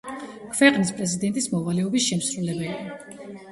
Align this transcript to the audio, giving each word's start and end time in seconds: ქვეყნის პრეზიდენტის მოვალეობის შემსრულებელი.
ქვეყნის 0.59 0.91
პრეზიდენტის 1.01 1.49
მოვალეობის 1.53 2.09
შემსრულებელი. 2.09 3.41